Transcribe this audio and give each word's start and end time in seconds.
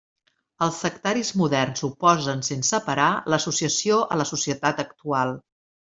Els 0.67 0.77
sectaris 0.85 1.29
moderns 1.41 1.85
oposen 1.89 2.41
sense 2.49 2.79
parar 2.89 3.13
l'associació 3.35 4.01
a 4.17 4.19
la 4.23 4.27
societat 4.35 4.87
actual. 4.89 5.41